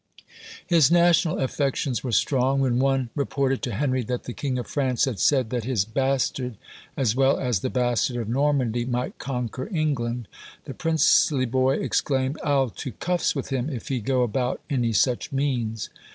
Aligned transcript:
His 0.65 0.89
national 0.89 1.37
affections 1.37 2.03
were 2.03 2.11
strong. 2.11 2.59
When 2.59 2.79
one 2.79 3.11
reported 3.13 3.61
to 3.61 3.75
Henry 3.75 4.01
that 4.05 4.23
the 4.23 4.33
King 4.33 4.57
of 4.57 4.65
France 4.65 5.05
had 5.05 5.19
said 5.19 5.51
that 5.51 5.63
his 5.63 5.85
bastard, 5.85 6.57
as 6.97 7.15
well 7.15 7.37
as 7.37 7.59
the 7.59 7.69
bastard 7.69 8.15
of 8.15 8.27
Normandy, 8.27 8.83
might 8.83 9.19
conquer 9.19 9.69
England, 9.71 10.27
the 10.65 10.73
princely 10.73 11.45
boy 11.45 11.75
exclaimed, 11.75 12.39
"I'll 12.43 12.71
to 12.71 12.93
cuffs 12.93 13.35
with 13.35 13.49
him, 13.49 13.69
if 13.69 13.89
he 13.89 13.99
go 13.99 14.23
about 14.23 14.59
any 14.71 14.91
such 14.91 15.31
means." 15.31 15.91